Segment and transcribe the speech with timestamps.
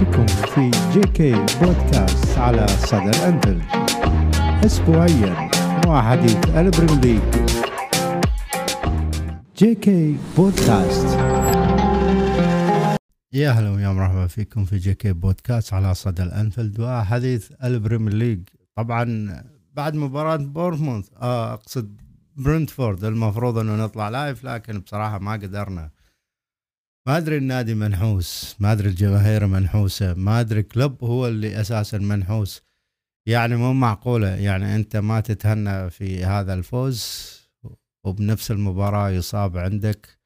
[0.00, 3.60] بكم في جي كي بودكاست على صدى الأنفيلد
[4.66, 5.50] أسبوعيا
[5.86, 7.20] مع حديث البريم
[9.56, 11.18] جي كي بودكاست
[13.32, 18.40] يا أهلا ويا مرحبا فيكم في جي كي بودكاست على صدى الانفيلد وحديث البريم ليج.
[18.76, 19.42] طبعا
[19.74, 22.00] بعد مباراة بورنموث آه أقصد
[22.36, 25.90] برنتفورد المفروض إنه نطلع live لكن بصراحة ما قدرنا.
[27.08, 32.62] ما أدري النادي منحوس ما أدري الجماهير منحوسة ما أدري كلوب هو اللي أساسا منحوس.
[33.26, 37.32] يعني مو معقولة يعني أنت ما تتهنى في هذا الفوز
[38.04, 40.18] وبنفس المباراة يصاب عندك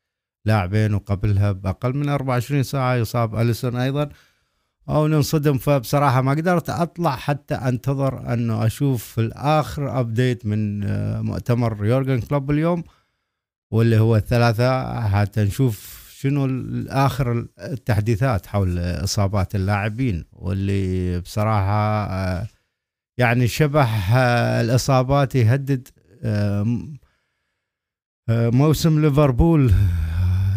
[0.45, 4.09] لاعبين وقبلها بأقل من 24 ساعة يصاب أليسون أيضا.
[4.89, 11.87] أو ننصدم فبصراحة ما قدرت أطلع حتى أنتظر أنه أشوف آخر update من آه، مؤتمر
[11.87, 12.85] يورجن كلوب اليوم
[13.71, 15.01] واللي هو الثلاثة.
[15.09, 16.49] حتى نشوف شنو
[16.89, 22.47] آخر التحديثات حول إصابات اللاعبين واللي بصراحة آه،
[23.19, 25.89] يعني شبه آه، الإصابات يهدد
[26.23, 26.89] آه،
[28.29, 29.73] موسم ليفربول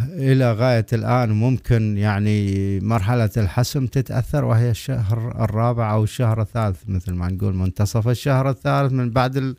[0.09, 1.30] إلى غاية الآن.
[1.31, 8.08] ممكن يعني مرحلة الحسم تتأثر وهي الشهر الرابع أو الشهر الثالث مثل ما نقول منتصف
[8.08, 9.56] الشهر الثالث من بعد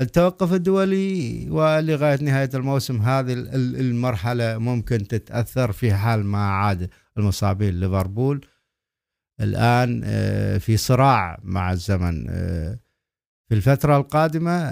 [0.00, 8.46] التوقف الدولي ولغاية نهاية الموسم هذه المرحلة ممكن تتأثر في حال ما عاد المصابين ليفربول.
[9.40, 12.78] الآن آه، في صراع مع الزمن آه،
[13.48, 14.70] في الفترة القادمة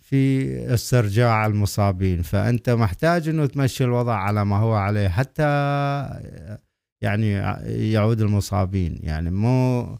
[0.00, 2.22] في استرجاع المصابين.
[2.22, 5.42] فأنت محتاج إنه تمشي الوضع على ما هو عليه حتى
[7.00, 7.32] يعني
[7.92, 8.98] يعود المصابين.
[9.02, 9.98] يعني مو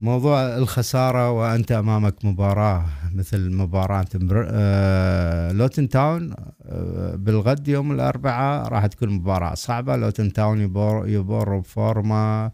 [0.00, 8.86] موضوع الخسارة وأنت أمامك مباراة مثل مباراة آه، لوتن تاون آه، بالغد يوم الأربعاء راح
[8.86, 9.96] تكون مباراة صعبة.
[9.96, 12.52] لوتن تاون يمر, يمر بفورمة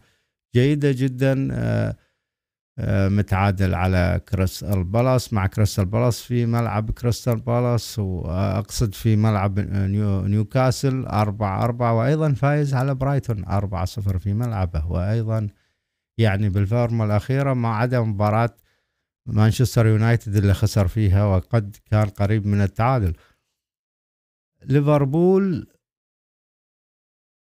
[0.55, 1.47] جيدة جدا
[2.79, 9.59] آه، متعادل على كريستال بالاس مع كريستال بالاس في ملعب كريستال بالاس وأقصد في ملعب
[9.59, 15.47] نيو نيوكاسل أربعة أربعة وأيضا فايز على برايتون أربعة صفر في ملعبه وأيضا
[16.17, 18.57] يعني بالفورمة الأخيرة ما عدا مباراة
[19.25, 23.13] مانشستر يونايتد اللي خسر فيها وقد كان قريب من التعادل.
[24.63, 25.67] ليفربول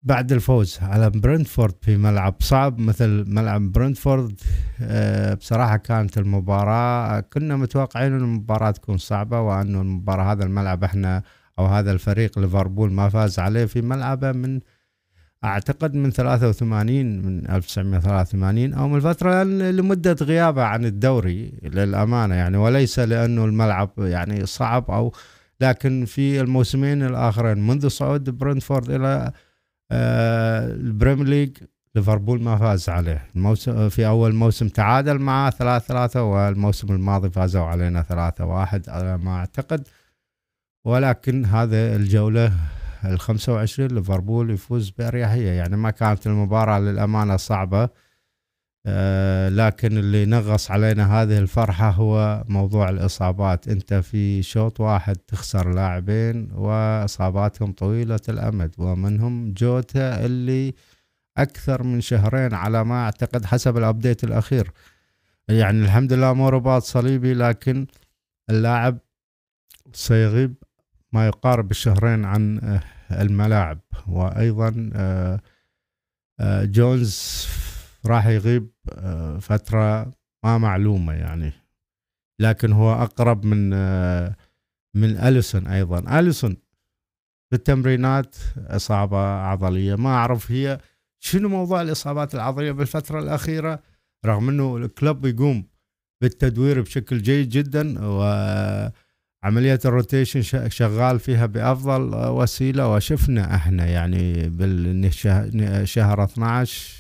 [0.03, 4.41] بعد الفوز على برنتفورد في ملعب صعب مثل ملعب برنتفورد
[4.81, 11.23] آه، بصراحة كانت المباراة كنا متوقعين أن المباراة تكون صعبة وأنه المباراة هذا الملعب إحنا
[11.59, 14.59] أو هذا الفريق ليفربول ما فاز عليه في ملعبه من
[15.45, 22.99] أعتقد من 83 من 1983 أو من الفترة لمدة غيابه عن الدوري للأمانة يعني وليس
[22.99, 25.13] لأنه الملعب يعني صعب أو
[25.61, 29.31] لكن في الموسمين الآخرين منذ صعود برنتفورد إلى
[29.91, 31.57] آه، ال Premier League
[31.95, 33.27] ليفربول ما فاز عليه.
[33.35, 39.17] الموسم في أول موسم تعادل معه 3 3 والموسم الماضي فازوا علينا 3 1 على
[39.17, 39.87] ما أعتقد.
[40.85, 42.51] ولكن هذا الجولة
[43.05, 47.89] ال 25 ليفربول يفوز باريحيه يعني ما كانت المباراة للأمانة صعبة.
[48.87, 53.67] آه لكن اللي نغص علينا هذه الفرحة هو موضوع الإصابات.
[53.67, 60.73] أنت في شوط واحد تخسر لاعبين وإصاباتهم طويلة الأمد ومنهم جوتا اللي
[61.37, 64.71] أكثر من شهرين على ما أعتقد حسب الأبديت الأخير.
[65.47, 67.87] يعني الحمد لله مو رباط صليبي لكن
[68.49, 68.97] اللاعب
[69.93, 70.55] سيغيب
[71.13, 72.81] ما يقارب الشهرين عن آه،
[73.21, 73.79] الملاعب.
[74.07, 75.39] وأيضا آه،
[76.39, 77.47] آه، جونز
[78.05, 78.69] راح يغيب
[79.41, 80.11] فترة
[80.43, 81.53] ما معلومة يعني.
[82.39, 83.69] لكن هو أقرب من
[84.95, 86.19] من أليسون أيضا.
[86.19, 86.57] أليسون
[87.49, 89.95] في التمرينات إصابة عضلية.
[89.95, 90.79] ما أعرف هي
[91.19, 93.83] شنو موضوع الإصابات العضلية بالفترة الأخيرة
[94.25, 95.67] رغم إنه الكلوب يقوم
[96.21, 97.95] بالتدوير بشكل جيد جدا.
[97.99, 98.23] و
[99.45, 106.95] عملية ال rotation شغال فيها بأفضل وسيلة وشفنا إحنا يعني بالشهر 12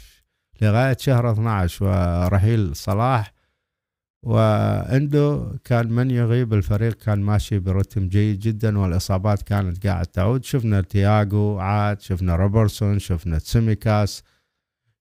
[0.61, 3.33] لغاية شهر 12 ورحيل صلاح
[4.23, 10.43] وعنده كان من يغيب الفريق كان ماشي برتم جيد جدا والإصابات كانت قاعد تعود.
[10.43, 14.23] شفنا تياغو عاد شفنا روبرتسون شفنا تسيميكاس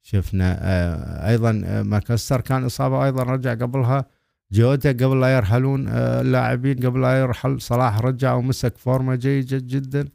[0.02, 4.04] شفنا آه، أيضا آه، ماكستر كان إصابة أيضا رجع قبلها.
[4.52, 7.60] جوتا قبل لا يرحلون آه، اللاعبين قبل لا يرحل.
[7.60, 10.08] صلاح رجع ومسك فورمة جيدة جدا.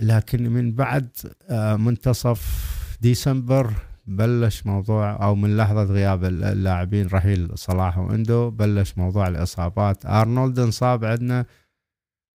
[0.00, 1.08] لكن من بعد
[1.50, 2.68] آه، منتصف
[3.00, 3.72] ديسمبر
[4.06, 10.06] بلش موضوع أو من لحظة غياب اللاعبين رحيل صلاح وإندو بلش موضوع الإصابات.
[10.06, 11.46] أرنولد انصاب عندنا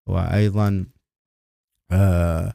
[0.08, 0.86] وأيضا
[1.92, 2.54] آه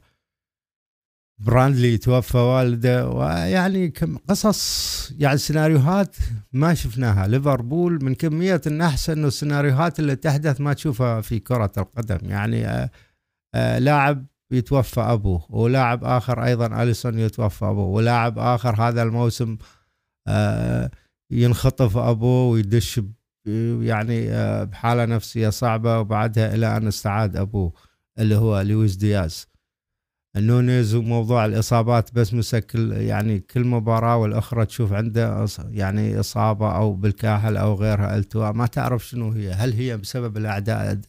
[1.41, 6.17] براندلي توفى والده ويعني كم قصص يعني سيناريوهات
[6.53, 7.27] ما شفناها.
[7.27, 12.19] ليفربول من كمية النحس إنه السيناريوهات اللي تحدث ما تشوفها في كرة القدم.
[12.23, 12.91] يعني آآ
[13.55, 19.57] آآ لاعب يتوفى أبوه ولاعب آخر أيضا أليسون يتوفى أبوه ولاعب آخر هذا الموسم
[21.33, 23.01] ينخطف أبوه ويدش
[23.81, 24.29] يعني
[24.65, 27.73] بحالة نفسية صعبة وبعدها إلى أن استعاد أبوه
[28.19, 29.47] اللي هو لويس دياز.
[30.41, 37.57] نونيز وموضوع الإصابات بس مسكل يعني كل مباراة والأخرى تشوف عنده يعني إصابة أو بالكاحل
[37.57, 39.53] أو غيرها التواء ما تعرف شنو هي.
[39.53, 41.01] هل هي بسبب الأعداء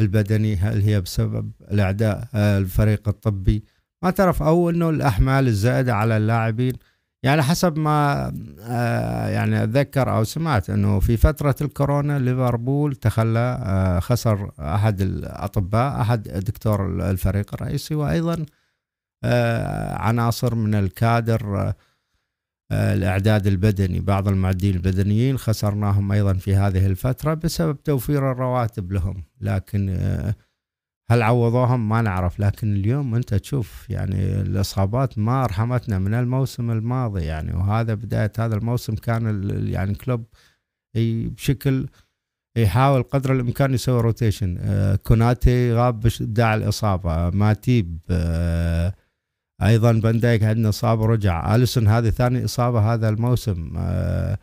[0.00, 3.64] البدني؟ هل هي بسبب الأعداء الفريق الطبي؟
[4.02, 4.42] ما تعرف.
[4.42, 6.74] أو إنه الأحمال الزائدة على اللاعبين
[7.22, 14.00] يعني حسب ما آه، يعني أتذكر أو سمعت إنه في فترة الكورونا ليفربول تخلى آه،
[14.00, 18.46] خسر أحد الأطباء أحد دكتور الفريق الرئيسي وأيضا
[19.24, 21.74] آه، عناصر من الكادر
[22.72, 29.98] الإعداد البدني بعض المعدين البدنيين خسرناهم أيضا في هذه الفترة بسبب توفير الرواتب لهم لكن
[31.10, 37.22] هل عوضوهم؟ ما نعرف لكن اليوم أنت تشوف يعني الإصابات ما رحمتنا من الموسم الماضي
[37.22, 40.24] يعني وهذا بداية هذا الموسم كان يعني كلوب
[40.96, 41.88] بشكل
[42.56, 44.58] يحاول قدر الإمكان يسوي rotation.
[44.60, 47.30] آه كوناتي غاب داعي الإصابة.
[47.30, 48.94] ماتيب آه
[49.62, 51.54] أيضا فان دايك عندنا إصابة رجع.
[51.54, 53.72] أليسون هذه ثاني إصابة هذا الموسم.
[53.76, 54.38] آه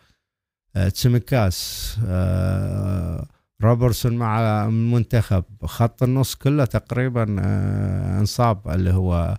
[0.94, 3.26] تسمكاس آه
[3.64, 9.38] روبرتسون مع المنتخب خط النص كله تقريبا آه، انصاب اللي هو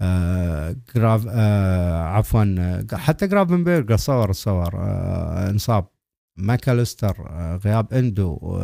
[0.00, 4.70] آه، جراف آه، عفوا حتى جرافنبرغ تصور تصور
[5.50, 5.88] انصاب.
[6.36, 7.16] ماكاليستر
[7.64, 8.62] غياب اندو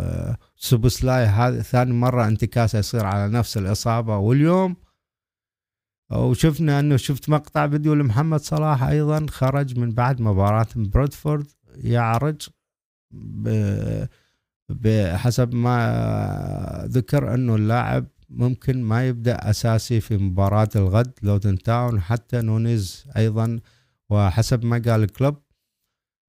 [0.57, 4.17] سوبوسلاي هذه ثاني مرة انتكاسه يصير على نفس الإصابة.
[4.17, 4.77] واليوم
[6.13, 11.47] وشفنا أنه شفت مقطع فيديو لمحمد صلاح أيضا خرج من بعد مباراة برنتفورد
[11.77, 12.49] يعرج
[14.69, 22.41] بحسب ما ذكر انه اللاعب ممكن ما يبدأ أساسي في مباراة الغد لوتن تاون حتى
[22.41, 23.61] نونيز أيضا.
[24.11, 25.37] وحسب ما قال الكلوب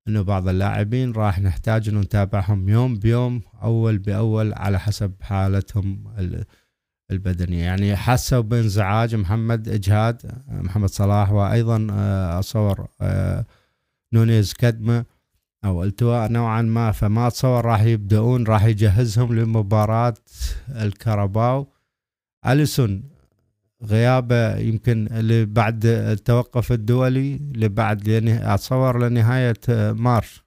[0.08, 6.04] إنه بعض اللاعبين راح نحتاج إنه نتابعهم يوم بيوم أول بأول على حسب حالتهم
[7.12, 7.64] البدنية.
[7.64, 13.46] يعني حسوا بانزعاج محمد إجهاد محمد صلاح وأيضا آه، أتصور آه،
[14.14, 15.06] نونيز كدمة.
[15.66, 20.14] أو التواء نوعا ما فما اتصور راح يبدأون راح يجهزهم لمباراة
[20.70, 21.68] الكاراباو.
[22.48, 23.04] أليسون
[23.84, 25.08] غيابه يمكن
[25.54, 29.60] بعد التوقف الدولي لبعد أتصور لنهاية
[29.92, 30.42] مارس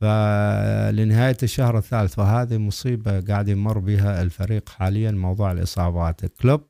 [0.00, 6.26] فلنهاية الشهر الثالث وهذه مصيبة قاعد يمر بها الفريق حاليا موضوع الإصابات.
[6.26, 6.60] كلوب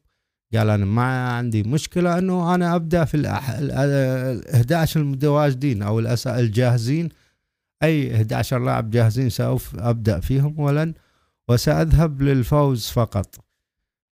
[0.54, 7.08] قال أنا ما عندي مشكلة أنه أنا أبدأ في ال 11 المتواجدين أو الجاهزين
[7.82, 10.94] أي 11 لاعب جاهزين سوف أبدأ فيهم ولن
[11.48, 13.44] وسأذهب للفوز فقط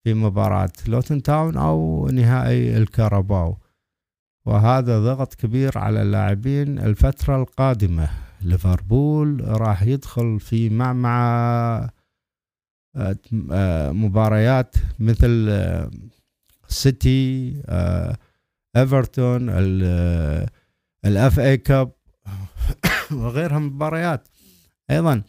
[0.05, 3.57] في مباراة لوتن تاون أو نهائي الكاراباو.
[4.47, 8.11] وهذا ضغط كبير على اللاعبين الفترة القادمة.
[8.43, 11.91] ليفربول راح يدخل في معمعة
[12.97, 15.91] آه، مباريات مثل آه،
[16.69, 18.17] سيتي آه،
[18.77, 19.51] إيفرتون
[21.05, 21.98] ال FA Cup.
[23.11, 24.29] وغيرها من المباريات
[24.91, 25.23] أيضا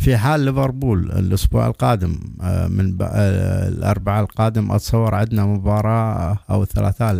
[0.00, 7.12] في حال ليفربول الأسبوع القادم آه، من آه، الأربعاء القادم أتصور عندنا مباراة أو الثلاثاء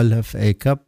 [0.00, 0.78] ال FA Cup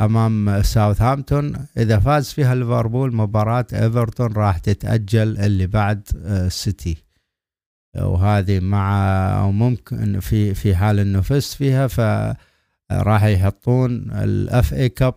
[0.00, 1.66] أمام ساوثهامبتون.
[1.76, 6.96] إذا فاز فيها ليفربول مباراة إيفرتون راح تتأجل اللي بعد السيتي.
[7.96, 9.06] آه، وهذه مع
[9.38, 15.14] أو ممكن في في حال إنه فزت فيها فراح يحطون ال FA Cup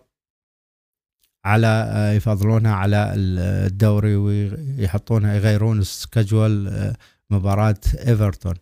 [1.44, 6.96] على آه، يفضلونها على الدوري ويحطونها يغيرون سكجول آه،
[7.30, 8.54] مباراة إيفرتون.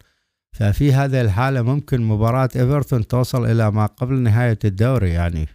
[0.52, 5.48] ففي هذه الحالة ممكن مباراة إيفرتون توصل إلى ما قبل نهاية الدوري يعني.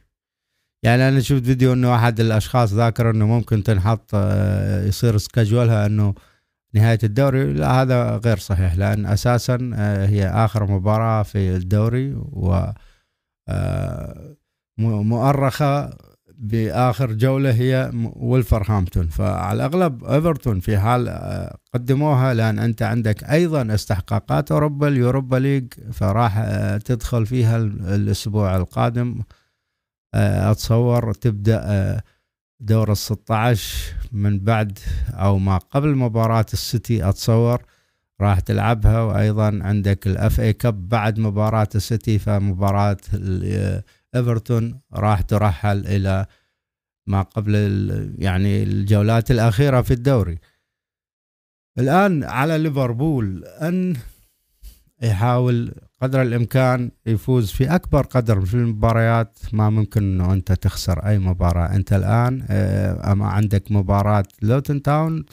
[0.84, 6.14] يعني أنا شفت فيديو إنه أحد الأشخاص ذاكر إنه ممكن تنحط آه، يصير سكجولها إنه
[6.74, 7.54] نهاية الدوري.
[7.54, 9.72] لا هذا غير صحيح لأن أساسا
[10.10, 12.72] هي آخر مباراة في الدوري و
[14.78, 15.90] مؤخرة
[16.42, 23.74] بآخر جولة هي ولفرهامبتون فعلى الأغلب ايفرتون في حال آه، قدموها لأن أنت عندك أيضا
[23.74, 29.22] استحقاقات أوروبا ال Europa League فراح آه، تدخل فيها الأسبوع القادم.
[30.14, 32.02] آه، أتصور تبدأ
[32.60, 34.80] دور ال 16 من بعد
[35.10, 37.62] أو ما قبل مباراة السيتي أتصور
[38.22, 39.02] راح تلعبها.
[39.02, 42.98] وأيضا عندك ال FA Cup بعد مباراة السيتي فمباراة
[44.16, 46.26] إيفرتون راح ترحل إلى
[47.08, 47.56] ما قبل
[48.20, 50.38] يعني الجولات الأخيرة في الدوري.
[51.80, 53.96] الآن على ليفربول أن
[55.02, 59.40] يحاول قدر الإمكان يفوز في أكبر قدر في المباريات.
[59.54, 61.76] ما ممكن انه أنت تخسر أي مباراة.
[61.76, 65.26] أنت الآن آه، أما عندك مباراة لوتن تاون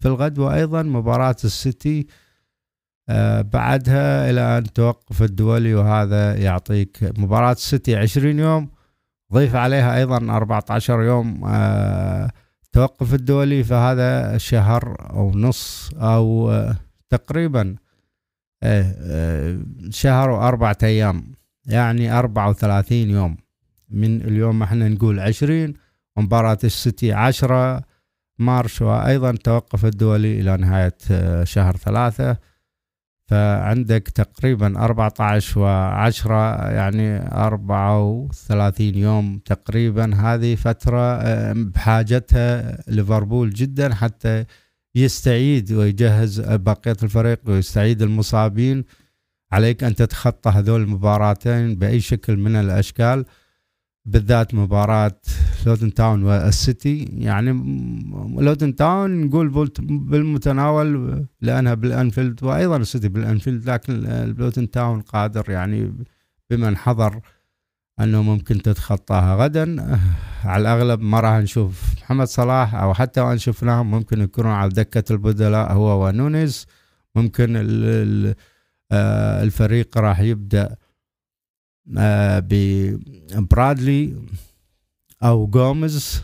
[0.00, 2.06] في الغد وأيضا مباراة السيتي
[3.42, 8.68] بعدها إلى أن توقف الدولي وهذا يعطيك مباراة السيتي 20 يوم
[9.32, 12.30] ضيف عليها أيضا 14 يوم آه،
[12.72, 16.52] توقف الدولي فهذا شهر أو نص أو
[17.10, 17.76] تقريبا
[18.62, 19.58] إيه, إيه،
[19.90, 21.32] شهر وأربعة أيام
[21.66, 23.36] يعني أربعة وثلاثين يوم.
[23.90, 25.74] من اليوم إحنا نقول عشرين
[26.16, 27.82] ومباراة السيتي عشرة
[28.38, 32.36] مارش وأيضا توقف الدولي إلى نهاية آه، شهر ثلاثة.
[33.28, 40.14] فعندك تقريبا أربعة عشر وعشرة يعني أربعة وثلاثين يوم تقريبا.
[40.14, 44.44] هذه فترة آه، بحاجتها ليفربول جدا حتى
[44.94, 48.84] يستعيد ويجهز بقية الفريق ويستعيد المصابين.
[49.52, 53.24] عليك أن تتخطى هذول المباراتين بأي شكل من الأشكال.
[54.08, 55.20] بالذات مباراة
[55.66, 57.08] لودن تاون والسيتي.
[57.12, 57.50] يعني
[58.38, 63.94] لوتن تاون نقول بالمتناول لأنها بالأنفيلد وأيضا السيتي بالأنفيلد لكن
[64.38, 65.92] لوتن تاون قادر يعني
[66.50, 67.20] بمن حضر
[68.00, 69.44] أنه ممكن تتخطاها.
[69.44, 69.98] غدا
[70.44, 75.12] على الأغلب ما راح نشوف محمد صلاح أو حتى وان شفناهم ممكن يكونوا على دكة
[75.12, 76.66] البدلاء هو ونونيز.
[77.14, 77.56] ممكن
[78.92, 80.76] آه، الفريق راح يبدأ آه،
[83.30, 84.16] ببرادلي
[85.22, 86.22] أو جوميز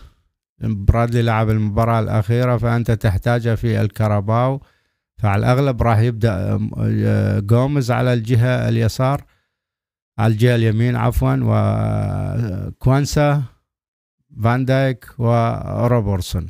[0.61, 4.61] برادلي لعب المباراة الأخيرة فأنت تحتاجه في الكاراباو
[5.19, 9.25] فعلى الأغلب راح يبدأ آه، جوميز على الجهة اليسار
[10.19, 13.43] على الجهة اليمين عفوا وكوانسا
[14.43, 16.47] فان دايك وروبرتسون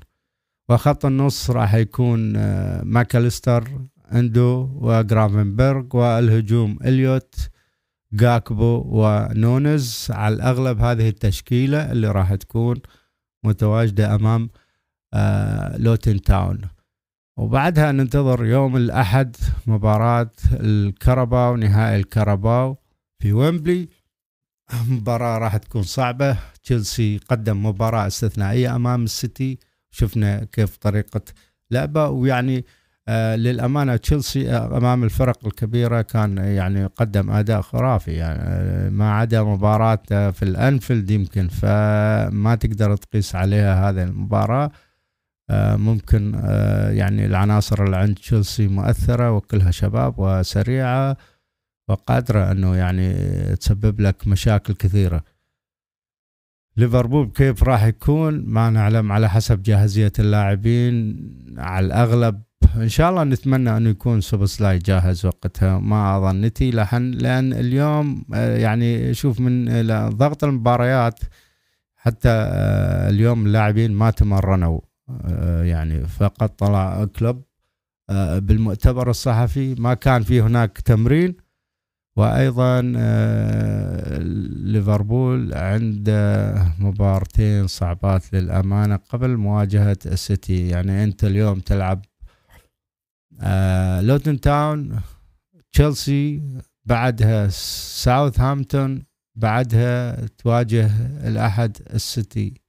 [0.68, 3.68] وخط النص راح يكون آه، ماكاليستر
[4.12, 7.34] إندو وجرافنبرغ والهجوم إليوت.
[8.14, 12.76] جاكبو ونونيز على الاغلب هذه التشكيله اللي راح تكون
[13.44, 14.50] متواجدة أمام
[15.14, 16.60] آه، لوتن تاون
[17.38, 22.76] وبعدها ننتظر يوم الأحد مباراة الكاراباو نهائي الكاراباو
[23.18, 23.88] في ويمبلي
[24.88, 26.38] مباراة راح تكون صعبة.
[26.62, 29.58] تشيلسي قدم مباراة استثنائية أمام السيتي
[29.90, 31.20] شفنا كيف طريقة
[31.70, 32.64] لعبه ويعني
[33.08, 39.12] آه للأمانة تشيلسي آه، أمام الفرق الكبيرة كان يعني قدم أداء خرافي يعني آه ما
[39.14, 44.70] عدا مباراة في الأنفيلد يمكن فما تقدر تقيس عليها هذه المباراة.
[45.50, 46.34] آه ممكن
[46.90, 51.16] يعني العناصر اللي عند تشيلسي مؤثرة وكلها شباب وسريعة
[51.88, 53.14] وقادرة أنه يعني
[53.56, 55.24] تسبب لك مشاكل كثيرة.
[56.76, 61.16] ليفربول كيف راح يكون؟ ما نعلم على حسب جاهزية اللاعبين
[61.58, 62.42] على الأغلب
[62.76, 65.78] إن شاء الله نتمنى أنه يكون سوبسلاي جاهز وقتها.
[65.78, 71.20] ما أظنتي لحن لأن اليوم آه، يعني شوف من ضغط المباريات
[71.96, 74.80] حتى آه، اليوم اللاعبين ما تمرنوا
[75.24, 77.42] آه، يعني فقط طلع كلوب
[78.36, 79.74] بالمؤتمر الصحفي.
[79.74, 81.34] ما كان في هناك تمرين.
[82.16, 82.80] وأيضا
[84.72, 90.68] ليفربول عنده مبارتين صعبات للأمانة قبل مواجهة السيتي.
[90.68, 92.04] يعني أنت اليوم تلعب
[93.44, 95.00] آه، لوتن تاون
[95.72, 96.42] تشيلسي
[96.84, 99.02] بعدها ساوثهامبتون
[99.36, 100.90] بعدها تواجه
[101.28, 102.60] الأحد السيتي.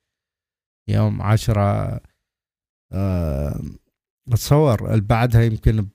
[0.88, 2.00] يوم عشرة
[2.92, 3.62] أه
[4.32, 5.88] تصور بعدها يمكن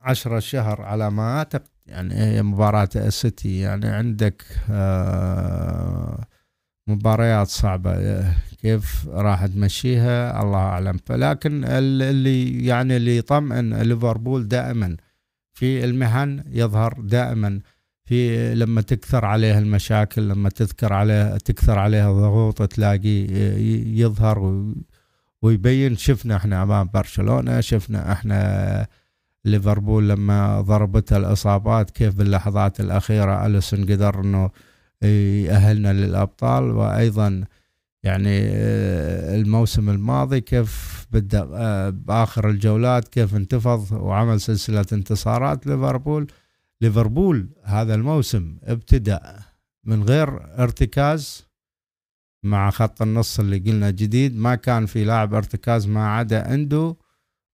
[0.00, 3.60] عشرة شهر على ما أعتقد يعني مباراة السيتي.
[3.60, 6.24] يعني عندك آه،
[6.86, 8.24] مباريات صعبة
[8.62, 10.96] كيف راح تمشيها؟ الله أعلم.
[11.10, 14.96] لكن اللي يعني اللي يطمئن ليفربول دائما
[15.52, 17.60] في المهن يظهر دائما.
[18.04, 23.26] في لما تكثر عليه المشاكل لما تذكر عليه تكثر عليها الضغوط تلاقيه
[24.02, 24.64] يظهر
[25.42, 25.96] ويبين.
[25.96, 28.86] شفنا إحنا أمام برشلونة شفنا إحنا
[29.44, 34.50] ليفربول لما ضربتها الإصابات كيف باللحظات الأخيرة أليسون قدر إنه
[35.06, 37.44] يأهلنا للأبطال وأيضا
[38.04, 46.26] يعني آه، الموسم الماضي كيف بدأ آه، بآخر الجولات كيف انتفض وعمل سلسلة انتصارات ليفربول.
[46.80, 49.38] ليفربول هذا الموسم ابتدأ
[49.84, 50.28] من غير
[50.62, 51.46] ارتكاز
[52.42, 54.36] مع خط النص اللي قلنا جديد.
[54.36, 56.96] ما كان في لاعب ارتكاز ما عدا إندو.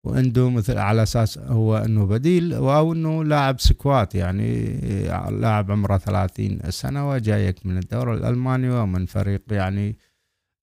[0.03, 4.77] واندو مثل على أساس هو إنه بديل أو إنه لاعب سكوات يعني
[5.29, 9.97] لاعب عمره 30 سنة وجايك من الدوري الألماني ومن فريق يعني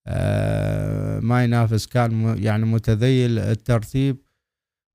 [0.07, 4.17] آه، ما ينافس كان يعني متذيل الترتيب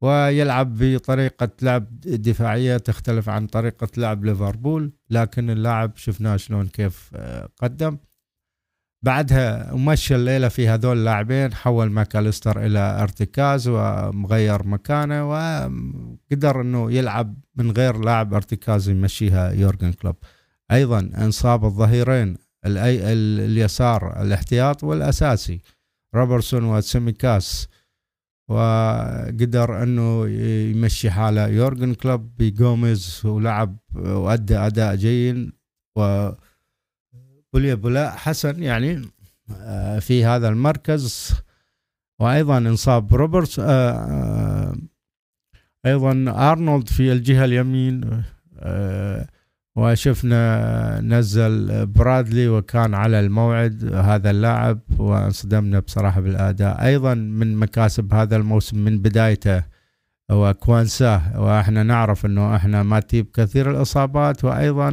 [0.01, 7.49] ويلعب بطريقة لعب دفاعية تختلف عن طريقة لعب ليفربول لكن اللاعب شفناه شلون كيف آه،
[7.57, 7.97] قدم.
[9.03, 17.35] بعدها مشى الليلة في هذول اللاعبين حول ماكاليستر إلى ارتكاز ومغير مكانه وقدر إنه يلعب
[17.55, 20.15] من غير لاعب ارتكاز يمشيها يورجن كلوب.
[20.71, 25.61] أيضا إنصاب الظهيرين اليسار الاحتياط والأساسي
[26.15, 27.67] روبرتسون وسيميكاس
[28.49, 30.27] وقدر إنه
[30.71, 32.35] يمشي حاله يورجن كلوب.
[32.37, 35.51] بجوميز ولعب وأدى أداء جيد
[35.97, 36.29] و
[37.53, 39.01] بليا بولاء حسن يعني
[39.51, 41.33] آه، في هذا المركز.
[42.19, 44.75] وأيضا إنصاب روبرتس آه، آه،
[45.85, 48.23] أيضا أرنولد في الجهة اليمين
[49.75, 56.85] وشفنا نزل برادلي وكان على الموعد هذا اللاعب وانصدمنا بصراحة بالأداء.
[56.85, 59.63] أيضا من مكاسب هذا الموسم من بدايته
[60.31, 64.91] هو كوانسا وإحنا نعرف إنه إحنا ماتيب كثير الإصابات وأيضا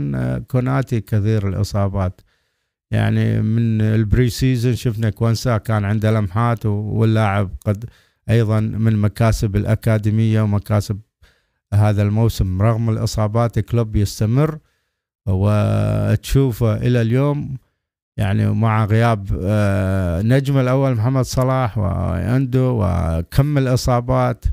[0.49, 2.21] كوناتي كثير الإصابات.
[2.91, 7.85] يعني من ال pre-season شفنا كوانسا كان عنده لمحات واللاعب قد
[8.31, 11.01] أيضا من مكاسب الأكاديمية ومكاسب
[11.75, 12.63] هذا الموسم.
[12.63, 14.59] رغم الإصابات كلوب يستمر
[15.29, 17.57] وتشوفه إلى اليوم
[18.17, 24.45] يعني مع غياب آه، نجم الأول محمد صلاح وعنده وكم الإصابات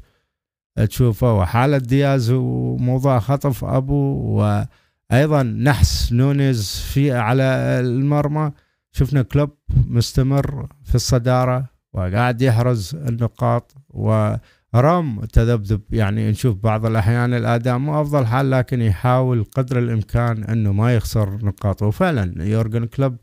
[0.86, 4.44] تشوفه وحالة دياز وموضوع خطف أبو
[5.12, 7.44] وأيضا نحس نونيز في على
[7.80, 8.52] المرمى.
[8.92, 9.50] شفنا كلوب
[9.88, 14.36] مستمر في الصدارة وقاعد يحرز النقاط و
[14.76, 15.82] رام تذبذب.
[15.90, 21.46] يعني نشوف بعض الأحيان الأداء مو أفضل حال لكن يحاول قدر الإمكان أنه ما يخسر
[21.46, 23.18] نقاطه وفعلا يورجن كلوب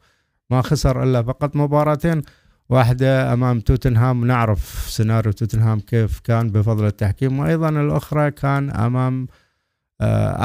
[0.51, 2.23] ما خسر إلا فقط مباراتين.
[2.69, 4.25] واحدة أمام توتنهام.
[4.25, 7.39] نعرف سيناريو توتنهام كيف كان بفضل التحكيم.
[7.39, 9.27] وأيضا الأخرى كان أمام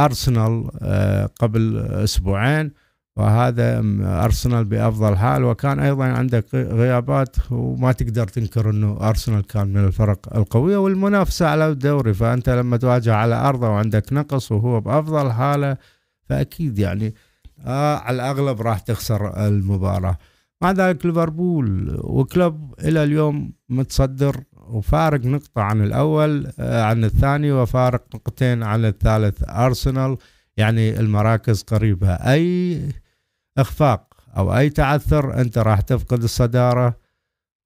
[0.06, 2.72] أرسنال آه، قبل أسبوعين
[3.16, 3.82] وهذا
[4.24, 5.44] أرسنال بأفضل حال.
[5.44, 11.68] وكان أيضا عندك غيابات وما تقدر تنكر إنه أرسنال كان من الفرق القوية والمنافسة على
[11.68, 12.14] الدوري.
[12.14, 15.78] فأنت لما تواجه على أرضه وعندك نقص وهو بأفضل حالة
[16.30, 17.16] فأكيد يعني
[17.66, 20.18] آه على الأغلب راح تخسر المباراة.
[20.62, 28.04] مع ذلك ليفربول وكلوب إلى اليوم متصدر وفارق نقطة عن الأول آه عن الثاني وفارق
[28.16, 29.44] نقطتين عن الثالث.
[29.50, 30.18] أرسنال
[30.58, 32.14] يعني المراكز قريبة.
[32.14, 32.82] أي
[33.58, 36.96] إخفاق أو أي تعثر أنت راح تفقد الصدارة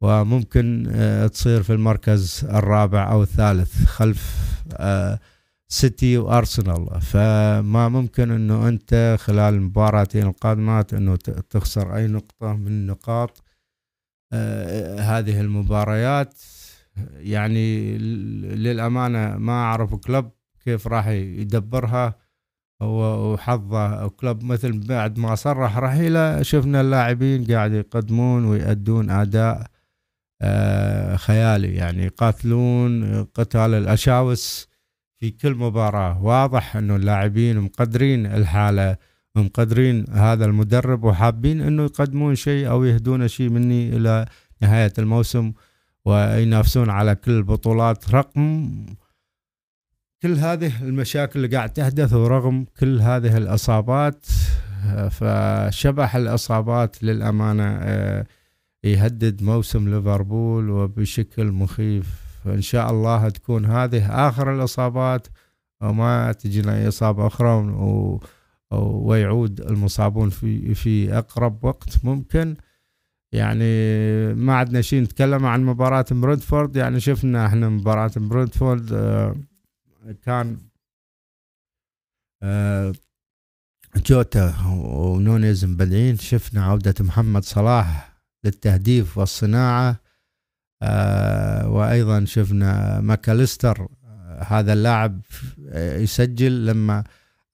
[0.02, 5.20] وممكن آه، تصير في المركز الرابع أو الثالث خلف آه،
[5.68, 7.02] سيتي وأرسنال.
[7.02, 11.16] فما ممكن إنه أنت خلال المباراتين القادمات إنه
[11.50, 13.44] تخسر أي نقطة من نقاط
[14.34, 16.34] آه، هذه المباريات.
[17.18, 17.98] يعني
[18.56, 20.30] للأمانة ما أعرف كلب
[20.66, 22.24] كيف راح يدبرها.
[22.82, 29.68] وحظه كلوب مثل بعد ما صرح رحيله شفنا اللاعبين قاعد يقدمون ويأدون أداء
[30.42, 31.76] آه، خيالي.
[31.76, 34.68] يعني يقاتلون قتال الأشاوس
[35.20, 36.24] في كل مباراة.
[36.24, 38.98] واضح أنه اللاعبين مقدرين الحالة
[39.36, 44.26] ومقدرين هذا المدرب وحابين أنه يقدمون شيء أو يهدون شيء مني إلى
[44.62, 45.54] نهاية الموسم.
[46.06, 48.72] وينافسون على كل البطولات رقم
[50.24, 54.26] كل هذه المشاكل اللي قاعد تحدث ورغم كل هذه الإصابات
[55.12, 58.26] فشبح الإصابات للأمانة آه،
[58.84, 62.24] يهدد موسم ليفربول وبشكل مخيف.
[62.44, 65.28] فإن شاء الله تكون هذه آخر الإصابات
[65.82, 67.78] وما تجينا إصابة أخرى
[68.82, 72.56] ويعود المصابون في في أقرب وقت ممكن.
[73.34, 73.66] يعني
[74.34, 76.76] ما عندنا شيء نتكلم عن مباراة برنتفورد.
[76.76, 79.36] يعني شفنا إحنا مباراة برنتفورد آه،
[80.26, 80.58] كان
[82.44, 82.94] آه،
[83.96, 86.18] جوتا ونونيز مبدعين.
[86.18, 90.00] شفنا عودة محمد صلاح للتهديف والصناعة
[90.82, 93.88] آه، وأيضا شفنا ماكاليستر
[94.48, 95.22] هذا اللاعب
[95.76, 97.04] يسجل لما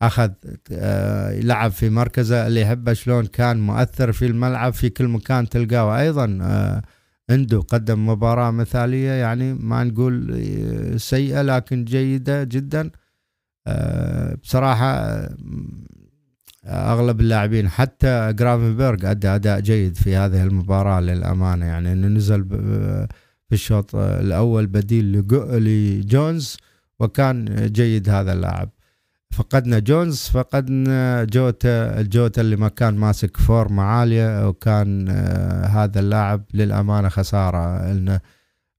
[0.02, 0.32] أخذ
[0.72, 6.00] آه، لعب في مركزه اللي يحبه شلون كان مؤثر في الملعب في كل مكان تلقاه.
[6.00, 6.26] أيضا
[7.30, 12.92] عنده قدم مباراة مثالية يعني ما نقول آه، سيئة لكن جيدة جدا.
[13.68, 15.36] آه، بصراحة آه،
[16.66, 21.66] أغلب اللاعبين حتى جرافنبرغ أدى أداء جيد في هذه المباراة للأمانة.
[21.66, 22.46] يعني إنه نزل
[23.50, 26.58] في الشوط الأول بديل لجونز
[27.00, 28.70] وكان جيد هذا اللاعب.
[29.34, 36.00] فقدنا جونز فقدنا جوتا الجوتا اللي ما كان ماسك form ه عالية وكان آه، هذا
[36.00, 37.92] اللاعب للأمانة خسارة.
[37.94, 38.20] لنا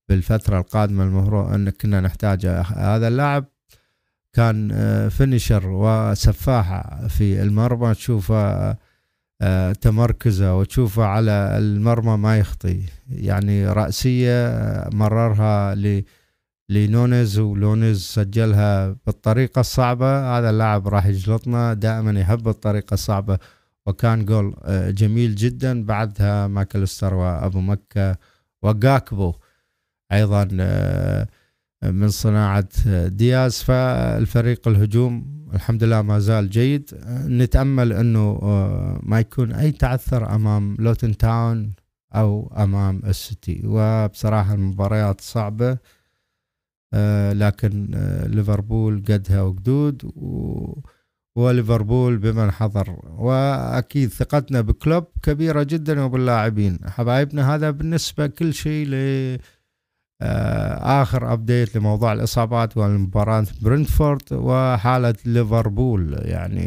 [0.09, 3.45] بالفترة القادمة المفروض أن كنا نحتاج هذا اللاعب
[4.33, 4.69] كان
[5.09, 7.93] finisher آه، وسفاحة في المرمى.
[7.93, 8.77] تشوفه
[9.41, 12.83] آه، تمركزه وتشوفه على المرمى ما يخطي.
[13.09, 14.49] يعني رأسية
[14.93, 16.03] مررها ل
[16.71, 20.37] لنونيز ونونيز سجلها بالطريقة الصعبة.
[20.37, 23.37] هذا اللاعب راح يجلطنا دائما يحب الطريقة الصعبة
[23.85, 25.85] وكان جول آه، جميل جدا.
[25.85, 28.17] بعدها ماكلستر وأبو مكة
[28.63, 29.33] وجاكبو
[30.11, 31.27] أيضا آه،
[31.83, 32.69] من صناعة
[33.07, 33.63] دياز.
[33.63, 36.89] فالفريق الهجوم الحمد لله ما زال جيد.
[37.27, 41.73] نتأمل آه، ما يكون أي تعثر أمام لوتن تاون
[42.15, 43.61] أو أمام السيتي.
[43.65, 45.71] وبصراحة المباريات صعبة.
[45.71, 46.00] آه،
[47.33, 50.11] لكن آه، ليفربول قدها وقدود
[51.35, 52.95] وليفربول بمن حضر.
[53.17, 56.79] وأكيد ثقتنا بكلوب كبيرة جدا وباللاعبين.
[56.85, 58.93] حبايبنا هذا بالنسبة كل شيء ل
[60.23, 66.17] آه، آخر update لموضوع الإصابات والمباراة برنتفورد وحالة ليفربول.
[66.21, 66.65] يعني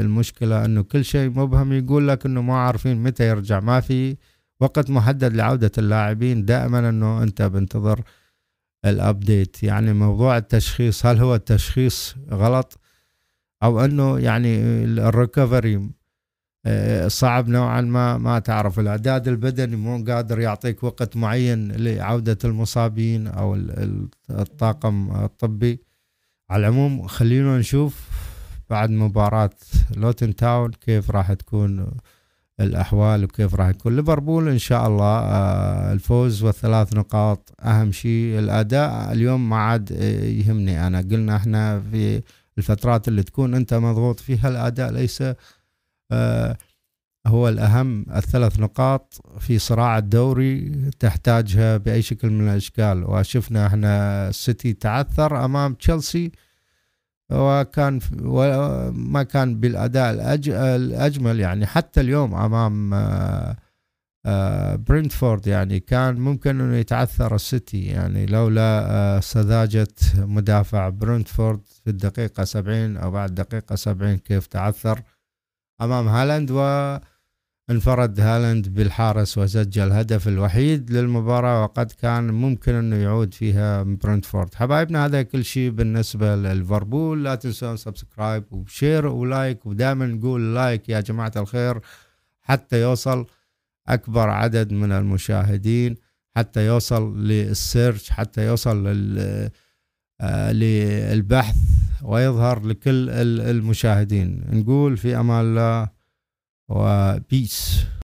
[0.00, 3.60] المشكلة إنه كل شيء مبهم يقول لك إنه ما عارفين متى يرجع.
[3.60, 4.16] ما في
[4.60, 6.44] وقت محدد لعودة اللاعبين.
[6.44, 8.00] دائما إنه أنت بنتظر
[8.84, 12.78] ال update يعني موضوع التشخيص هل هو التشخيص غلط؟
[13.62, 15.90] أو أنه يعني ال recovery
[16.66, 18.80] آه، صعب نوعا ما ما تعرف.
[18.80, 23.54] الإعداد البدني مو قادر يعطيك وقت معين لعودة المصابين أو
[24.30, 25.80] الطاقم الطبي.
[26.50, 28.08] على العموم خلينا نشوف
[28.70, 29.50] بعد مباراة
[29.96, 31.86] لوتن تاون كيف راح تكون
[32.60, 33.96] الأحوال وكيف راح يكون.
[33.96, 38.38] ليفربول إن شاء الله آه، الفوز والثلاث نقاط أهم شيء.
[38.38, 40.98] الأداء اليوم ما عاد آه، يهمني أنا.
[41.00, 42.22] قلنا إحنا في
[42.58, 45.22] الفترات اللي تكون أنت مضغوط فيها الأداء ليس
[46.12, 46.56] آه،
[47.26, 48.06] هو الأهم.
[48.16, 53.04] الثلاث نقاط في صراع الدوري تحتاجها بأي شكل من الأشكال.
[53.10, 56.32] وشفنا إحنا السيتي تعثر أمام تشيلسي.
[57.30, 58.00] وكان
[58.92, 60.10] ما كان بالأداء
[60.76, 61.66] الأجمل يعني.
[61.66, 63.56] حتى اليوم أمام آه،
[64.26, 68.26] آه، برنتفورد يعني كان ممكن إنه يتعثر السيتي يعني.
[68.26, 75.02] لولا آه، سذاجة مدافع برنتفورد في الدقيقة 70 أو بعد دقيقة 70 كيف تعثر
[75.82, 76.50] أمام هالاند.
[76.50, 76.58] و
[77.72, 84.54] انفرد هالاند بالحارس وسجل الهدف الوحيد للمباراة وقد كان ممكن أنه يعود فيها برنتفورد.
[84.54, 90.54] حبايبنا هذا كل شيء بالنسبة لليفربول لا تنسون subscribe و share و like ودائما نقول
[90.54, 91.80] like يا جماعة الخير
[92.40, 93.26] حتى يوصل
[93.88, 95.94] أكبر عدد من المشاهدين
[96.36, 98.94] حتى يوصل للسيرش حتى يوصل
[100.20, 101.56] آه، للبحث
[102.02, 104.44] ويظهر لكل المشاهدين.
[104.52, 105.88] نقول في أمان الله
[106.72, 107.86] or uh, øh, beats.